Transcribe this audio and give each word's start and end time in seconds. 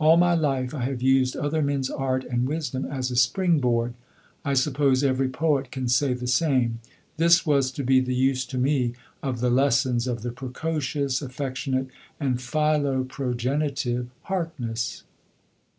All 0.00 0.16
my 0.16 0.32
life 0.34 0.72
I 0.72 0.84
have 0.84 1.02
used 1.02 1.36
other 1.36 1.60
men's 1.60 1.90
art 1.90 2.24
and 2.24 2.48
wisdom 2.48 2.86
as 2.86 3.10
a 3.10 3.14
spring 3.14 3.60
board. 3.60 3.92
I 4.42 4.54
suppose 4.54 5.04
every 5.04 5.28
poet 5.28 5.70
can 5.70 5.86
say 5.86 6.14
the 6.14 6.26
same. 6.26 6.78
This 7.18 7.44
was 7.44 7.70
to 7.72 7.84
be 7.84 8.00
the 8.00 8.14
use 8.14 8.46
to 8.46 8.56
me 8.56 8.94
of 9.22 9.40
the 9.40 9.50
lessons 9.50 10.06
of 10.06 10.22
the 10.22 10.32
precocious, 10.32 11.20
affectionate, 11.20 11.88
and 12.18 12.38
philoprogenitive 12.38 14.06
Harkness. 14.22 15.02